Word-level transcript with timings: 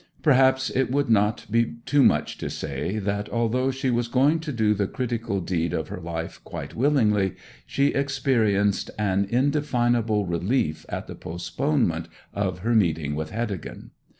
Perhaps 0.23 0.71
it 0.71 0.89
would 0.89 1.11
not 1.11 1.45
be 1.51 1.75
too 1.85 2.03
much 2.03 2.39
to 2.39 2.49
say 2.49 2.97
that, 2.97 3.29
although 3.29 3.69
she 3.69 3.91
was 3.91 4.07
going 4.07 4.39
to 4.39 4.51
do 4.51 4.73
the 4.73 4.87
critical 4.87 5.39
deed 5.41 5.73
of 5.73 5.89
her 5.89 5.99
life 6.01 6.41
quite 6.43 6.73
willingly, 6.73 7.35
she 7.67 7.89
experienced 7.89 8.89
an 8.97 9.27
indefinable 9.29 10.25
relief 10.25 10.87
at 10.89 11.05
the 11.05 11.13
postponement 11.13 12.07
of 12.33 12.61
her 12.65 12.73
meeting 12.73 13.13
with 13.13 13.29
Heddegan. 13.29 13.91